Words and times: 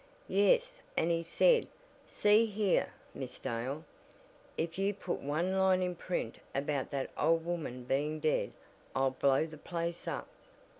"Yes, 0.33 0.81
and 0.97 1.11
he 1.11 1.21
said: 1.21 1.67
'See 2.07 2.47
here, 2.47 2.91
Miss 3.13 3.39
Dale, 3.39 3.83
if 4.57 4.79
you 4.79 4.95
put 4.95 5.19
one 5.19 5.55
line 5.55 5.83
in 5.83 5.93
print 5.95 6.39
about 6.55 6.89
that 6.89 7.11
old 7.15 7.45
woman 7.45 7.83
being 7.83 8.19
dead 8.19 8.51
I'll 8.95 9.11
blow 9.11 9.45
the 9.45 9.59
place 9.59 10.07
up.'" 10.07 10.27